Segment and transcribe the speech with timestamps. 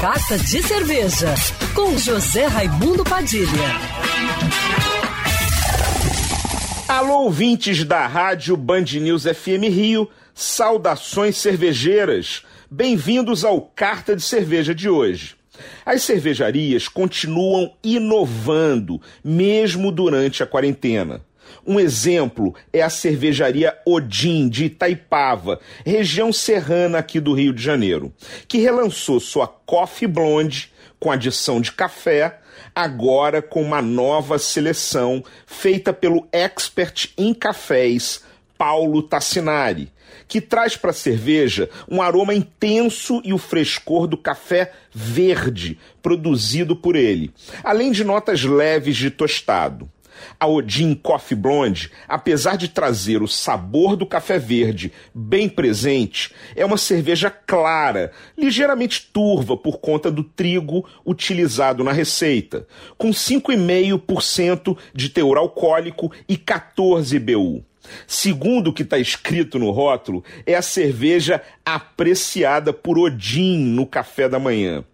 [0.00, 1.34] Carta de Cerveja,
[1.74, 3.50] com José Raimundo Padilha.
[6.88, 12.42] Alô, ouvintes da Rádio Band News FM Rio, saudações cervejeiras.
[12.70, 15.36] Bem-vindos ao Carta de Cerveja de hoje.
[15.84, 21.20] As cervejarias continuam inovando, mesmo durante a quarentena.
[21.66, 28.12] Um exemplo é a cervejaria Odin de Itaipava, região serrana aqui do Rio de Janeiro,
[28.48, 32.38] que relançou sua Coffee Blonde com adição de café,
[32.74, 38.22] agora com uma nova seleção feita pelo expert em cafés
[38.58, 39.90] Paulo Tassinari,
[40.28, 46.76] que traz para a cerveja um aroma intenso e o frescor do café verde produzido
[46.76, 47.32] por ele,
[47.64, 49.90] além de notas leves de tostado.
[50.38, 56.64] A Odin Coffee Blonde, apesar de trazer o sabor do café verde bem presente, é
[56.64, 65.08] uma cerveja clara, ligeiramente turva por conta do trigo utilizado na receita, com 5,5% de
[65.08, 67.64] teor alcoólico e 14 BU.
[68.06, 74.28] Segundo o que está escrito no rótulo, é a cerveja apreciada por Odin no café
[74.28, 74.84] da manhã.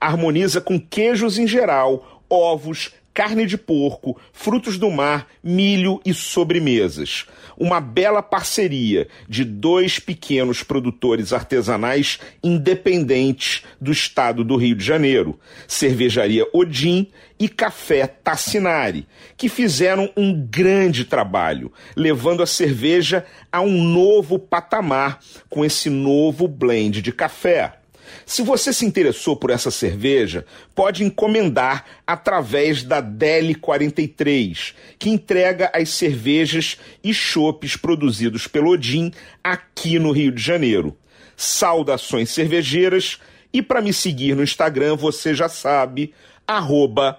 [0.00, 7.24] Harmoniza com queijos em geral, ovos, carne de porco, frutos do mar, milho e sobremesas.
[7.56, 15.40] Uma bela parceria de dois pequenos produtores artesanais independentes do estado do Rio de Janeiro,
[15.66, 17.08] Cervejaria Odin
[17.40, 25.20] e Café Tassinari, que fizeram um grande trabalho, levando a cerveja a um novo patamar
[25.48, 27.78] com esse novo blend de café.
[28.24, 35.70] Se você se interessou por essa cerveja, pode encomendar através da Deli 43, que entrega
[35.74, 39.12] as cervejas e chopes produzidos pelo Odin
[39.42, 40.96] aqui no Rio de Janeiro.
[41.36, 43.18] Saudações cervejeiras
[43.52, 46.12] e para me seguir no Instagram, você já sabe,
[46.46, 47.18] arroba